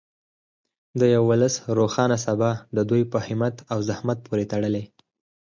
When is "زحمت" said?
3.89-4.17